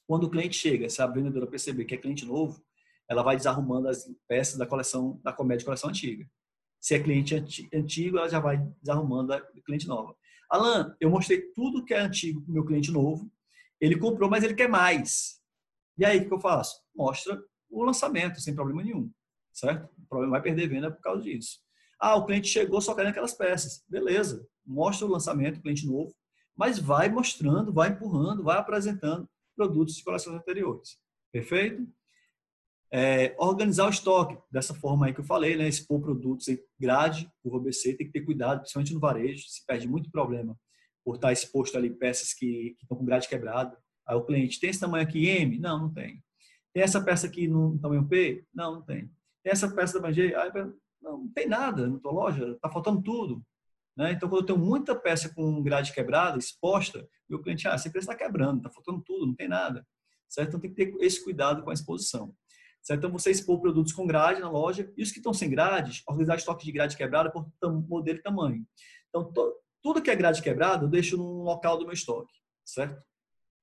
Quando 0.07 0.25
o 0.25 0.31
cliente 0.31 0.57
chega, 0.57 0.89
se 0.89 1.03
a 1.03 1.07
vendedora 1.07 1.47
perceber 1.47 1.85
que 1.85 1.95
é 1.95 1.99
cliente 1.99 2.25
novo, 2.25 2.65
ela 3.09 3.23
vai 3.23 3.37
desarrumando 3.37 3.89
as 3.89 4.07
peças 4.27 4.57
da 4.57 4.67
coleção 4.67 5.21
da 5.23 5.33
comédia 5.33 5.59
de 5.59 5.65
coleção 5.67 5.91
antiga. 5.91 6.27
Se 6.81 6.95
é 6.95 7.03
cliente 7.03 7.35
antigo, 7.75 8.19
ela 8.19 8.29
já 8.29 8.41
vai 8.41 8.59
desarrumando 8.81 9.35
a 9.35 9.41
cliente 9.67 9.87
nova. 9.87 10.17
Alan, 10.51 10.97
eu 10.99 11.11
mostrei 11.11 11.43
tudo 11.55 11.85
que 11.85 11.93
é 11.93 12.01
antigo 12.01 12.41
para 12.41 12.51
o 12.51 12.55
meu 12.55 12.65
cliente 12.65 12.91
novo. 12.91 13.31
Ele 13.79 13.99
comprou, 13.99 14.31
mas 14.31 14.43
ele 14.43 14.55
quer 14.55 14.69
mais. 14.69 15.43
E 15.99 16.05
aí, 16.05 16.21
o 16.21 16.29
que 16.29 16.35
eu 16.35 16.41
faço? 16.41 16.81
Mostra 16.95 17.43
o 17.69 17.85
lançamento, 17.85 18.41
sem 18.41 18.55
problema 18.55 18.83
nenhum. 18.83 19.11
Certo? 19.53 19.91
O 19.99 20.07
problema 20.09 20.33
vai 20.33 20.43
perder 20.43 20.69
venda 20.69 20.91
por 20.91 21.03
causa 21.03 21.23
disso. 21.23 21.61
Ah, 21.99 22.17
o 22.17 22.25
cliente 22.25 22.49
chegou 22.49 22.81
só 22.81 22.95
querendo 22.95 23.11
aquelas 23.11 23.35
peças. 23.35 23.83
Beleza. 23.89 24.47
Mostra 24.65 25.07
o 25.07 25.11
lançamento, 25.11 25.61
cliente 25.61 25.87
novo. 25.87 26.15
Mas 26.57 26.79
vai 26.79 27.09
mostrando, 27.09 27.73
vai 27.73 27.91
empurrando, 27.91 28.43
vai 28.43 28.59
apresentando 28.59 29.29
produtos 29.57 29.97
de 29.97 30.05
coleções 30.05 30.37
anteriores. 30.37 30.99
Perfeito? 31.33 31.87
É, 32.91 33.35
organizar 33.39 33.87
o 33.87 33.91
estoque 33.91 34.39
dessa 34.51 34.73
forma 34.73 35.07
aí 35.07 35.13
que 35.13 35.21
eu 35.21 35.25
falei, 35.25 35.57
né? 35.57 35.69
Expor 35.69 36.01
produtos 36.01 36.49
em 36.49 36.59
grade, 36.79 37.31
curva 37.43 37.61
BC, 37.61 37.95
tem 37.95 38.07
que 38.07 38.13
ter 38.13 38.23
cuidado, 38.23 38.61
principalmente 38.61 38.95
no 38.95 39.01
varejo, 39.01 39.47
se 39.47 39.65
perde 39.67 39.87
muito 39.87 40.11
problema 40.11 40.59
por 41.05 41.17
estar 41.17 41.33
exposto 41.33 41.77
ali 41.77 41.91
peças 41.91 42.33
que, 42.33 42.75
que 42.79 42.85
estão 42.85 42.97
com 42.97 43.05
grade 43.05 43.29
quebrada. 43.29 43.77
Aí 44.07 44.17
o 44.17 44.25
cliente 44.25 44.59
tem 44.59 44.71
esse 44.71 44.81
tamanho 44.81 45.07
aqui 45.07 45.27
M? 45.27 45.59
Não, 45.59 45.79
não 45.79 45.93
tem. 45.93 46.23
Tem 46.73 46.83
essa 46.83 47.01
peça 47.01 47.27
aqui 47.27 47.47
no 47.47 47.79
tamanho 47.79 48.07
P? 48.07 48.45
Não, 48.55 48.77
não 48.77 48.83
tem. 48.83 49.11
Tem 49.43 49.53
essa 49.53 49.71
peça 49.71 50.01
da 50.01 50.11
G? 50.11 50.35
Não, 51.01 51.29
tem 51.29 51.47
nada 51.47 51.89
na 51.89 51.99
tua 51.99 52.13
loja, 52.13 52.53
está 52.53 52.71
faltando 52.71 53.03
tudo. 53.03 53.43
Né? 53.97 54.13
Então, 54.13 54.29
quando 54.29 54.43
eu 54.43 54.47
tenho 54.47 54.59
muita 54.59 54.95
peça 54.95 55.29
com 55.35 55.63
grade 55.63 55.93
quebrada, 55.93 56.39
exposta, 56.39 57.09
meu 57.29 57.43
cliente, 57.43 57.67
ah, 57.67 57.73
essa 57.73 57.91
peça 57.91 58.13
está 58.13 58.15
quebrando, 58.15 58.59
está 58.59 58.71
faltando 58.71 59.03
tudo, 59.03 59.27
não 59.27 59.35
tem 59.35 59.49
nada. 59.49 59.87
Certo? 60.29 60.49
Então, 60.49 60.61
tem 60.61 60.73
que 60.73 60.77
ter 60.77 61.05
esse 61.05 61.23
cuidado 61.23 61.63
com 61.63 61.71
a 61.71 61.75
exposição. 61.75 62.35
Certo? 62.81 63.01
Então, 63.01 63.11
você 63.11 63.31
expor 63.31 63.61
produtos 63.61 63.93
com 63.93 64.07
grade 64.07 64.41
na 64.41 64.51
loja 64.51 64.93
e 64.97 65.03
os 65.03 65.11
que 65.11 65.19
estão 65.19 65.35
sem 65.35 65.51
grades, 65.51 66.03
organizar 66.07 66.37
estoque 66.37 66.65
de 66.65 66.73
grade 66.73 66.97
quebrada 66.97 67.31
por 67.31 67.51
modelo 67.61 68.19
e 68.19 68.23
tamanho. 68.23 68.67
Então, 69.09 69.33
to, 69.33 69.53
tudo 69.83 70.01
que 70.03 70.11
é 70.11 70.17
grade 70.17 70.43
quebrada, 70.43 70.85
eu 70.85 70.89
deixo 70.89 71.17
num 71.17 71.43
local 71.43 71.77
do 71.77 71.85
meu 71.85 71.93
estoque, 71.93 72.33
certo? 72.65 73.03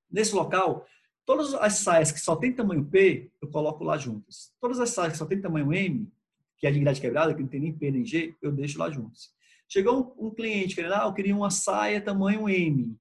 Nesse 0.10 0.36
local, 0.36 0.86
todas 1.26 1.54
as 1.54 1.76
saias 1.80 2.12
que 2.12 2.20
só 2.20 2.36
tem 2.36 2.54
tamanho 2.54 2.86
P, 2.86 3.32
eu 3.42 3.50
coloco 3.50 3.84
lá 3.84 3.98
juntas. 3.98 4.54
Todas 4.60 4.80
as 4.80 4.90
saias 4.90 5.14
que 5.14 5.20
só 5.20 5.26
tem 5.26 5.42
tamanho 5.42 5.74
M, 5.74 6.12
que 6.58 6.68
é 6.68 6.72
de 6.72 6.80
grade 6.80 7.02
quebrada, 7.02 7.34
que 7.34 7.42
não 7.42 7.50
tem 7.50 7.60
nem 7.60 7.78
P 7.78 7.92
nem 7.92 8.06
G, 8.06 8.36
eu 8.42 8.52
deixo 8.52 8.80
lá 8.80 8.90
juntas. 8.90 9.34
Chegou 9.68 10.16
um, 10.20 10.32
cliente 10.32 10.76
querendo, 10.76 10.94
ah, 10.94 11.06
eu 11.06 11.14
queria 11.14 11.36
uma 11.36 11.50
saia 11.50 12.02
tamanho 12.02 12.48
M 12.48 12.96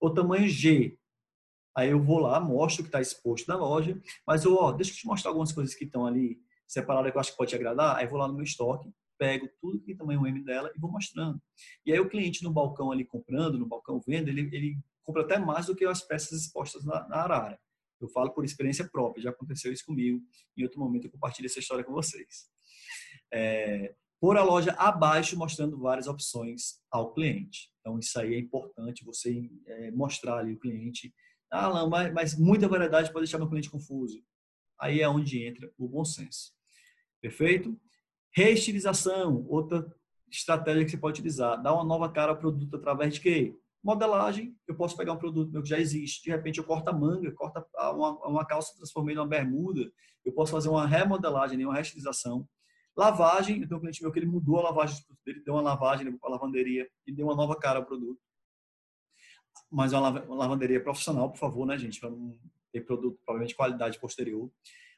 ou 0.00 0.12
tamanho 0.12 0.48
G. 0.48 0.98
Aí 1.76 1.90
eu 1.90 2.02
vou 2.02 2.18
lá, 2.18 2.40
mostro 2.40 2.82
o 2.82 2.84
que 2.84 2.88
está 2.88 3.00
exposto 3.00 3.46
na 3.46 3.56
loja, 3.56 4.00
mas 4.26 4.44
eu, 4.44 4.54
ó, 4.56 4.72
deixa 4.72 4.92
eu 4.92 4.96
te 4.96 5.06
mostrar 5.06 5.30
algumas 5.30 5.52
coisas 5.52 5.74
que 5.74 5.84
estão 5.84 6.04
ali 6.04 6.40
separadas 6.66 7.10
que 7.10 7.16
eu 7.16 7.20
acho 7.20 7.30
que 7.30 7.36
pode 7.36 7.50
te 7.50 7.56
agradar. 7.56 7.96
Aí 7.96 8.06
vou 8.06 8.18
lá 8.18 8.26
no 8.26 8.34
meu 8.34 8.42
estoque, 8.42 8.90
pego 9.16 9.48
tudo 9.60 9.80
que 9.80 9.94
tamanho 9.94 10.26
M 10.26 10.42
dela 10.44 10.72
e 10.74 10.80
vou 10.80 10.90
mostrando. 10.90 11.40
E 11.86 11.92
aí 11.92 12.00
o 12.00 12.08
cliente 12.08 12.42
no 12.42 12.52
balcão 12.52 12.90
ali 12.90 13.04
comprando, 13.04 13.58
no 13.58 13.66
balcão 13.66 14.00
vendo, 14.04 14.28
ele, 14.28 14.42
ele 14.52 14.78
compra 15.04 15.22
até 15.22 15.38
mais 15.38 15.66
do 15.66 15.76
que 15.76 15.84
as 15.84 16.02
peças 16.02 16.42
expostas 16.42 16.84
na, 16.84 17.08
na 17.08 17.16
arara. 17.16 17.60
Eu 18.00 18.08
falo 18.08 18.30
por 18.30 18.44
experiência 18.44 18.88
própria, 18.88 19.22
já 19.22 19.30
aconteceu 19.30 19.72
isso 19.72 19.84
comigo. 19.84 20.20
Em 20.56 20.62
outro 20.64 20.78
momento 20.78 21.06
eu 21.06 21.10
compartilho 21.10 21.46
essa 21.46 21.58
história 21.58 21.84
com 21.84 21.92
vocês. 21.92 22.48
É, 23.32 23.94
pôr 24.20 24.36
a 24.36 24.42
loja 24.42 24.72
abaixo, 24.72 25.38
mostrando 25.38 25.78
várias 25.78 26.06
opções 26.06 26.80
ao 26.90 27.12
cliente. 27.12 27.70
Então, 27.80 27.98
isso 27.98 28.18
aí 28.18 28.34
é 28.34 28.38
importante 28.38 29.04
você 29.04 29.50
é, 29.66 29.90
mostrar 29.90 30.38
ali 30.38 30.52
o 30.52 30.58
cliente. 30.58 31.14
Ah, 31.50 31.68
não, 31.70 31.88
mas, 31.88 32.12
mas 32.12 32.38
muita 32.38 32.68
variedade 32.68 33.12
pode 33.12 33.24
deixar 33.24 33.38
meu 33.38 33.48
cliente 33.48 33.70
confuso. 33.70 34.22
Aí 34.80 35.00
é 35.00 35.08
onde 35.08 35.44
entra 35.44 35.70
o 35.78 35.88
bom 35.88 36.04
senso. 36.04 36.52
Perfeito? 37.20 37.78
Reestilização, 38.34 39.44
outra 39.48 39.86
estratégia 40.30 40.84
que 40.84 40.90
você 40.90 40.98
pode 40.98 41.20
utilizar. 41.20 41.60
Dar 41.62 41.74
uma 41.74 41.84
nova 41.84 42.10
cara 42.10 42.32
ao 42.32 42.38
produto 42.38 42.76
através 42.76 43.14
de 43.14 43.20
quê? 43.20 43.56
Modelagem, 43.82 44.56
eu 44.66 44.74
posso 44.74 44.96
pegar 44.96 45.12
um 45.12 45.18
produto 45.18 45.50
meu 45.52 45.62
que 45.62 45.68
já 45.68 45.78
existe, 45.78 46.24
de 46.24 46.30
repente 46.30 46.58
eu 46.58 46.64
corto 46.64 46.90
a 46.90 46.92
manga, 46.92 47.30
corto 47.32 47.64
uma, 47.94 48.26
uma 48.26 48.44
calça, 48.44 48.74
transformei 48.76 49.14
numa 49.14 49.26
bermuda, 49.26 49.90
eu 50.24 50.32
posso 50.32 50.52
fazer 50.52 50.68
uma 50.68 50.86
remodelagem, 50.86 51.64
uma 51.64 51.74
reestilização. 51.74 52.46
Lavagem, 52.98 53.60
tenho 53.64 53.76
um 53.76 53.80
cliente 53.80 54.02
meu 54.02 54.10
que 54.10 54.18
ele 54.18 54.26
mudou 54.26 54.58
a 54.58 54.62
lavagem 54.64 55.00
dele, 55.24 55.40
deu 55.44 55.54
uma 55.54 55.62
lavagem, 55.62 56.10
para 56.18 56.30
a 56.30 56.32
lavanderia 56.32 56.84
e 57.06 57.12
deu 57.12 57.26
uma 57.26 57.36
nova 57.36 57.54
cara 57.54 57.78
ao 57.78 57.86
produto. 57.86 58.20
Mas 59.70 59.92
uma 59.92 60.10
lavanderia 60.34 60.82
profissional, 60.82 61.30
por 61.30 61.38
favor, 61.38 61.64
né, 61.64 61.78
gente, 61.78 62.00
para 62.00 62.10
não 62.10 62.36
ter 62.72 62.80
produto 62.80 63.16
provavelmente 63.24 63.50
de 63.50 63.54
qualidade 63.54 64.00
posterior. 64.00 64.50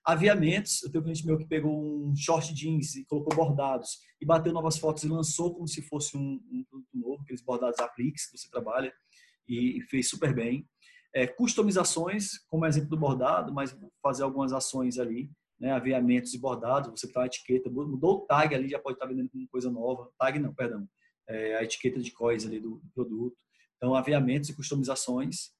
Aviamentos, 0.03 0.83
eu 0.83 0.91
tenho 0.91 1.03
um 1.03 1.05
cliente 1.05 1.27
meu 1.27 1.37
que 1.37 1.45
pegou 1.45 2.09
um 2.09 2.17
short 2.17 2.55
jeans 2.55 2.95
e 2.95 3.05
colocou 3.05 3.37
bordados 3.37 3.99
e 4.19 4.25
bateu 4.25 4.51
novas 4.51 4.79
fotos 4.79 5.05
e 5.05 5.09
lançou 5.09 5.53
como 5.55 5.69
se 5.69 5.83
fosse 5.83 6.17
um, 6.17 6.41
um 6.51 6.65
produto 6.71 6.97
novo, 6.97 7.23
aqueles 7.23 7.43
bordados 7.43 7.79
apliques 7.81 8.31
que 8.31 8.39
você 8.39 8.49
trabalha 8.49 8.95
e 9.47 9.83
fez 9.91 10.09
super 10.09 10.35
bem. 10.35 10.67
É, 11.15 11.27
customizações, 11.27 12.39
como 12.49 12.65
exemplo 12.65 12.89
do 12.89 12.97
bordado, 12.97 13.53
mas 13.53 13.77
fazer 14.03 14.23
algumas 14.23 14.55
ações 14.55 14.99
ali, 14.99 15.31
né, 15.61 15.73
aviamentos 15.73 16.33
e 16.33 16.39
bordados, 16.39 16.91
você 16.91 17.11
tá 17.11 17.23
a 17.23 17.27
etiqueta, 17.27 17.69
mudou 17.71 18.17
o 18.17 18.21
tag 18.21 18.55
ali, 18.55 18.69
já 18.69 18.79
pode 18.79 18.97
estar 18.97 19.07
tá 19.07 19.13
vendendo 19.13 19.31
como 19.31 19.47
coisa 19.49 19.71
nova. 19.71 20.11
Tag 20.19 20.39
não, 20.39 20.55
perdão. 20.55 20.89
É, 21.29 21.57
a 21.57 21.63
etiqueta 21.63 22.01
de 22.01 22.11
coisa 22.11 22.49
ali 22.49 22.59
do, 22.59 22.77
do 22.77 22.91
produto. 22.95 23.37
Então, 23.77 23.95
aviamentos 23.95 24.49
e 24.49 24.57
customizações 24.57 25.53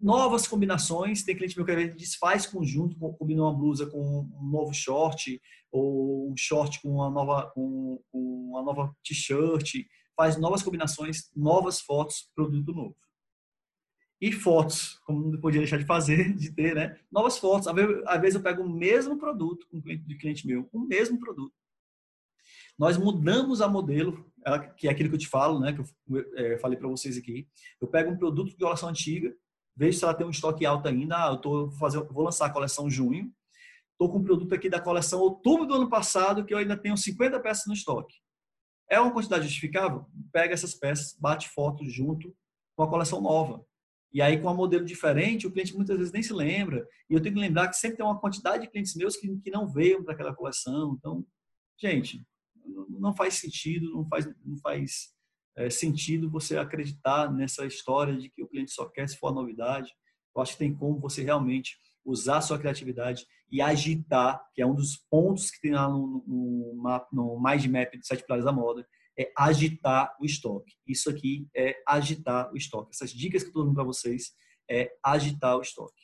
novas 0.00 0.46
combinações. 0.46 1.24
Tem 1.24 1.36
cliente 1.36 1.56
meu 1.56 1.66
que 1.66 1.88
desfaz 1.88 2.46
conjunto, 2.46 2.96
combina 2.96 3.42
uma 3.42 3.54
blusa 3.54 3.86
com 3.86 4.20
um 4.20 4.50
novo 4.50 4.72
short 4.72 5.40
ou 5.70 6.30
um 6.30 6.36
short 6.36 6.80
com 6.80 6.90
uma 6.90 7.10
nova, 7.10 7.50
com, 7.50 8.00
uma 8.12 8.62
nova 8.62 8.94
t-shirt. 9.02 9.84
Faz 10.16 10.36
novas 10.36 10.62
combinações, 10.62 11.30
novas 11.34 11.80
fotos, 11.80 12.28
produto 12.34 12.72
novo. 12.72 12.96
E 14.20 14.32
fotos, 14.32 14.98
como 15.04 15.30
não 15.30 15.40
podia 15.40 15.60
deixar 15.60 15.78
de 15.78 15.84
fazer, 15.84 16.34
de 16.36 16.52
ter, 16.52 16.74
né? 16.74 16.98
Novas 17.10 17.38
fotos. 17.38 17.68
Às 17.68 18.20
vezes 18.20 18.34
eu 18.34 18.42
pego 18.42 18.62
o 18.62 18.68
mesmo 18.68 19.16
produto 19.16 19.66
com 19.70 19.78
um 19.78 19.80
cliente, 19.80 20.04
de 20.04 20.18
cliente 20.18 20.46
meu, 20.46 20.68
o 20.72 20.80
mesmo 20.80 21.18
produto. 21.18 21.54
Nós 22.78 22.96
mudamos 22.96 23.60
a 23.60 23.68
modelo, 23.68 24.24
que 24.76 24.86
é 24.86 24.90
aquilo 24.90 25.08
que 25.08 25.16
eu 25.16 25.20
te 25.20 25.28
falo, 25.28 25.58
né? 25.58 25.72
Que 25.72 25.80
eu 25.80 25.86
é, 26.36 26.58
falei 26.58 26.78
para 26.78 26.88
vocês 26.88 27.16
aqui. 27.16 27.48
Eu 27.80 27.88
pego 27.88 28.10
um 28.10 28.16
produto 28.16 28.50
de 28.50 28.56
violação 28.56 28.88
antiga, 28.88 29.34
vejo 29.76 29.98
se 29.98 30.04
ela 30.04 30.14
tem 30.14 30.26
um 30.26 30.30
estoque 30.30 30.64
alto 30.64 30.88
ainda. 30.88 31.16
Ah, 31.16 31.30
eu 31.30 31.38
tô 31.38 31.70
fazendo, 31.72 32.06
vou 32.12 32.24
lançar 32.24 32.46
a 32.46 32.52
coleção 32.52 32.88
junho. 32.88 33.32
Estou 33.92 34.12
com 34.12 34.18
um 34.18 34.24
produto 34.24 34.54
aqui 34.54 34.68
da 34.68 34.80
coleção 34.80 35.18
outubro 35.20 35.66
do 35.66 35.74
ano 35.74 35.88
passado 35.88 36.44
que 36.44 36.54
eu 36.54 36.58
ainda 36.58 36.76
tenho 36.76 36.96
50 36.96 37.40
peças 37.40 37.66
no 37.66 37.74
estoque. 37.74 38.14
É 38.88 39.00
uma 39.00 39.12
quantidade 39.12 39.44
justificável? 39.44 40.06
Pega 40.32 40.54
essas 40.54 40.74
peças, 40.74 41.16
bate 41.18 41.48
foto 41.48 41.84
junto 41.84 42.34
com 42.76 42.84
a 42.84 42.88
coleção 42.88 43.20
nova. 43.20 43.64
E 44.12 44.22
aí, 44.22 44.40
com 44.40 44.50
um 44.50 44.56
modelo 44.56 44.84
diferente, 44.84 45.46
o 45.46 45.52
cliente 45.52 45.74
muitas 45.74 45.96
vezes 45.98 46.12
nem 46.12 46.22
se 46.22 46.32
lembra. 46.32 46.86
E 47.10 47.14
eu 47.14 47.20
tenho 47.20 47.34
que 47.34 47.40
lembrar 47.40 47.68
que 47.68 47.76
sempre 47.76 47.98
tem 47.98 48.06
uma 48.06 48.18
quantidade 48.18 48.64
de 48.64 48.70
clientes 48.70 48.94
meus 48.94 49.16
que, 49.16 49.28
que 49.38 49.50
não 49.50 49.68
veio 49.68 50.02
para 50.02 50.14
aquela 50.14 50.34
coleção. 50.34 50.96
Então, 50.98 51.26
gente, 51.78 52.24
não 52.88 53.14
faz 53.14 53.34
sentido, 53.34 53.90
não 53.90 54.06
faz, 54.08 54.26
não 54.44 54.56
faz 54.58 55.12
é, 55.56 55.68
sentido 55.68 56.30
você 56.30 56.56
acreditar 56.56 57.32
nessa 57.32 57.66
história 57.66 58.16
de 58.16 58.30
que 58.30 58.42
o 58.42 58.48
cliente 58.48 58.70
só 58.70 58.88
quer 58.88 59.08
se 59.08 59.18
for 59.18 59.28
a 59.28 59.34
novidade. 59.34 59.92
Eu 60.34 60.42
acho 60.42 60.52
que 60.52 60.58
tem 60.58 60.74
como 60.74 61.00
você 61.00 61.22
realmente 61.22 61.76
usar 62.04 62.40
sua 62.40 62.58
criatividade 62.58 63.26
e 63.50 63.60
agitar, 63.60 64.42
que 64.54 64.62
é 64.62 64.66
um 64.66 64.74
dos 64.74 64.96
pontos 65.10 65.50
que 65.50 65.60
tem 65.60 65.72
lá 65.72 65.88
no, 65.88 66.24
no, 66.26 67.06
no 67.12 67.42
Mind 67.42 67.66
Map 67.66 67.92
de 67.94 68.06
Sete 68.06 68.24
Pilares 68.24 68.44
da 68.44 68.52
Moda, 68.52 68.86
é 69.18 69.32
agitar 69.36 70.16
o 70.20 70.24
estoque. 70.24 70.74
Isso 70.86 71.10
aqui 71.10 71.48
é 71.54 71.74
agitar 71.86 72.52
o 72.52 72.56
estoque. 72.56 72.90
Essas 72.94 73.10
dicas 73.10 73.42
que 73.42 73.48
eu 73.48 73.50
estou 73.50 73.64
dando 73.64 73.74
para 73.74 73.84
vocês 73.84 74.32
é 74.70 74.92
agitar 75.02 75.56
o 75.56 75.62
estoque, 75.62 76.02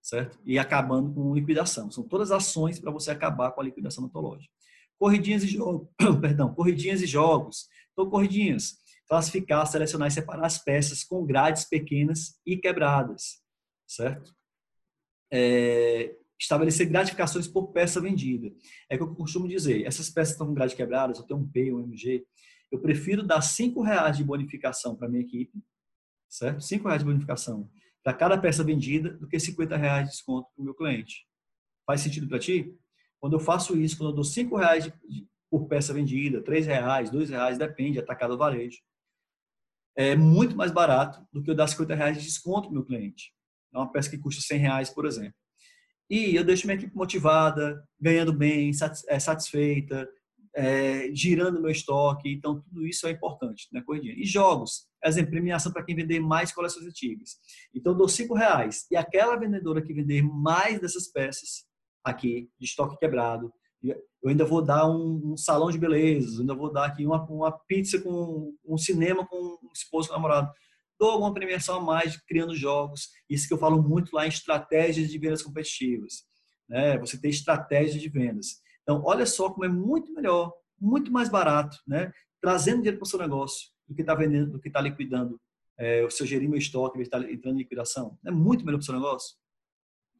certo? 0.00 0.38
E 0.44 0.58
acabando 0.58 1.12
com 1.12 1.34
liquidação. 1.34 1.90
São 1.90 2.02
todas 2.02 2.32
ações 2.32 2.80
para 2.80 2.90
você 2.90 3.10
acabar 3.10 3.50
com 3.52 3.60
a 3.60 3.64
liquidação 3.64 4.10
loja. 4.14 4.48
Corridinhas 4.98 5.44
e 5.44 5.48
jogos, 5.48 5.88
perdão, 6.22 6.54
corridinhas 6.54 7.02
e 7.02 7.06
jogos. 7.06 7.68
Então, 7.92 8.08
corridinhas, 8.08 8.78
classificar, 9.06 9.66
selecionar 9.66 10.08
e 10.08 10.12
separar 10.12 10.46
as 10.46 10.58
peças 10.58 11.04
com 11.04 11.26
grades 11.26 11.64
pequenas 11.64 12.40
e 12.46 12.56
quebradas, 12.56 13.42
certo? 13.86 14.34
É, 15.30 16.16
estabelecer 16.38 16.88
gratificações 16.88 17.48
por 17.48 17.72
peça 17.72 18.00
vendida. 18.00 18.52
É 18.90 18.96
o 18.96 18.98
que 18.98 19.04
eu 19.04 19.14
costumo 19.14 19.48
dizer, 19.48 19.84
essas 19.86 20.10
peças 20.10 20.32
estão 20.32 20.46
com 20.46 20.54
grade 20.54 20.76
quebradas, 20.76 21.18
eu 21.18 21.24
tenho 21.24 21.40
um 21.40 21.48
P, 21.48 21.72
um 21.72 21.80
MG, 21.80 22.26
eu 22.70 22.80
prefiro 22.80 23.22
dar 23.22 23.40
cinco 23.40 23.82
reais 23.82 24.16
de 24.16 24.24
bonificação 24.24 24.96
para 24.96 25.08
minha 25.08 25.22
equipe, 25.22 25.62
certo? 26.28 26.62
Cinco 26.62 26.88
reais 26.88 27.00
de 27.00 27.06
bonificação 27.06 27.70
para 28.06 28.14
cada 28.14 28.38
peça 28.38 28.62
vendida 28.62 29.14
do 29.14 29.26
que 29.26 29.36
50 29.36 29.76
reais 29.76 30.04
de 30.04 30.10
desconto 30.12 30.48
para 30.54 30.62
o 30.62 30.64
meu 30.64 30.74
cliente. 30.74 31.26
Faz 31.84 32.00
sentido 32.02 32.28
para 32.28 32.38
ti? 32.38 32.72
Quando 33.18 33.32
eu 33.32 33.40
faço 33.40 33.76
isso, 33.76 33.98
quando 33.98 34.10
eu 34.10 34.14
dou 34.14 34.22
cinco 34.22 34.56
reais 34.56 34.84
de, 34.84 34.92
de, 35.08 35.26
por 35.50 35.66
peça 35.66 35.92
vendida, 35.92 36.40
três 36.40 36.66
reais, 36.66 37.10
dois 37.10 37.30
reais, 37.30 37.58
depende, 37.58 37.98
atacado 37.98 38.34
ao 38.34 38.38
varejo, 38.38 38.78
é 39.96 40.14
muito 40.14 40.56
mais 40.56 40.70
barato 40.70 41.26
do 41.32 41.42
que 41.42 41.50
eu 41.50 41.54
dar 41.54 41.66
50 41.66 41.96
reais 41.96 42.16
de 42.16 42.22
desconto 42.22 42.68
para 42.68 42.70
o 42.70 42.74
meu 42.74 42.84
cliente. 42.84 43.32
É 43.74 43.78
uma 43.78 43.90
peça 43.90 44.08
que 44.08 44.18
custa 44.18 44.40
100 44.40 44.58
reais, 44.58 44.90
por 44.90 45.04
exemplo. 45.04 45.34
E 46.08 46.36
eu 46.36 46.44
deixo 46.44 46.66
minha 46.66 46.76
equipe 46.76 46.94
motivada, 46.96 47.82
ganhando 48.00 48.32
bem, 48.32 48.70
é, 49.08 49.18
satisfeita, 49.18 50.08
é, 50.54 51.10
girando 51.12 51.60
meu 51.60 51.70
estoque. 51.70 52.32
Então, 52.32 52.60
tudo 52.60 52.86
isso 52.86 53.06
é 53.06 53.10
importante 53.10 53.68
na 53.72 53.80
né, 53.80 53.86
corridinha. 53.86 54.14
E 54.16 54.24
jogos, 54.24 54.86
exemplo, 55.04 55.32
premiação 55.32 55.72
para 55.72 55.84
quem 55.84 55.96
vender 55.96 56.20
mais 56.20 56.52
coleções 56.52 56.86
antigas. 56.86 57.36
Então, 57.74 57.92
eu 57.92 57.98
dou 57.98 58.08
5 58.08 58.34
reais. 58.34 58.86
E 58.90 58.96
aquela 58.96 59.36
vendedora 59.36 59.82
que 59.82 59.92
vender 59.92 60.22
mais 60.22 60.80
dessas 60.80 61.10
peças 61.10 61.66
aqui, 62.04 62.48
de 62.58 62.66
estoque 62.66 62.96
quebrado, 62.98 63.52
eu 63.82 64.30
ainda 64.30 64.44
vou 64.44 64.62
dar 64.62 64.88
um, 64.88 65.32
um 65.32 65.36
salão 65.36 65.70
de 65.70 65.78
beleza, 65.78 66.40
ainda 66.40 66.54
vou 66.54 66.72
dar 66.72 66.86
aqui 66.86 67.06
uma, 67.06 67.22
uma 67.26 67.52
pizza 67.52 68.00
com 68.00 68.52
um 68.64 68.78
cinema 68.78 69.26
com 69.26 69.36
um 69.36 69.70
esposo 69.72 70.10
namorado. 70.10 70.50
Dou 70.98 71.10
alguma 71.10 71.32
premiação 71.32 71.76
a 71.76 71.80
mais 71.80 72.16
criando 72.22 72.54
jogos. 72.54 73.10
Isso 73.28 73.46
que 73.46 73.54
eu 73.54 73.58
falo 73.58 73.82
muito 73.82 74.14
lá 74.14 74.24
em 74.24 74.28
estratégias 74.28 75.10
de 75.10 75.18
vendas 75.18 75.42
competitivas. 75.42 76.24
Né? 76.68 76.98
Você 76.98 77.20
tem 77.20 77.30
estratégias 77.30 78.00
de 78.00 78.08
vendas. 78.08 78.60
Então, 78.82 79.02
olha 79.04 79.26
só 79.26 79.50
como 79.50 79.64
é 79.64 79.68
muito 79.68 80.12
melhor, 80.12 80.52
muito 80.80 81.12
mais 81.12 81.28
barato, 81.28 81.76
né? 81.86 82.12
trazendo 82.40 82.78
dinheiro 82.78 82.98
para 82.98 83.04
o 83.04 83.08
seu 83.08 83.18
negócio 83.18 83.68
do 83.88 83.94
que 83.94 84.00
está 84.00 84.14
vendendo, 84.14 84.52
do 84.52 84.60
que 84.60 84.68
está 84.68 84.80
liquidando. 84.80 85.40
É, 85.78 86.02
o 86.04 86.10
seu 86.10 86.26
gerir 86.26 86.48
meu 86.48 86.58
estoque, 86.58 87.00
está 87.00 87.18
entrando 87.18 87.56
em 87.56 87.62
liquidação. 87.62 88.18
É 88.24 88.30
muito 88.30 88.64
melhor 88.64 88.78
para 88.78 88.82
o 88.82 88.86
seu 88.86 88.94
negócio 88.94 89.36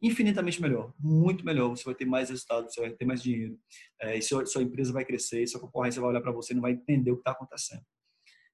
infinitamente 0.02 0.60
melhor, 0.60 0.92
muito 0.98 1.44
melhor. 1.44 1.70
Você 1.70 1.84
vai 1.84 1.94
ter 1.94 2.04
mais 2.04 2.30
resultados, 2.30 2.74
você 2.74 2.80
vai 2.80 2.90
ter 2.90 3.04
mais 3.04 3.22
dinheiro, 3.22 3.58
é, 4.00 4.16
e 4.16 4.22
sua, 4.22 4.44
sua 4.46 4.62
empresa 4.62 4.92
vai 4.92 5.04
crescer, 5.04 5.46
sua 5.46 5.60
concorrência 5.60 6.00
vai 6.00 6.10
olhar 6.10 6.20
para 6.20 6.32
você 6.32 6.52
e 6.52 6.56
não 6.56 6.62
vai 6.62 6.72
entender 6.72 7.10
o 7.10 7.16
que 7.16 7.20
está 7.20 7.32
acontecendo. 7.32 7.82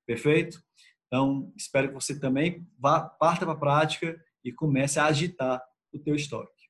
Perfeito? 0.06 0.62
Então, 1.12 1.52
espero 1.54 1.88
que 1.88 1.94
você 1.94 2.18
também 2.18 2.66
vá, 2.78 2.98
parta 3.02 3.44
para 3.44 3.52
a 3.52 3.58
prática 3.58 4.18
e 4.42 4.50
comece 4.50 4.98
a 4.98 5.04
agitar 5.04 5.62
o 5.92 5.98
teu 5.98 6.14
estoque. 6.14 6.61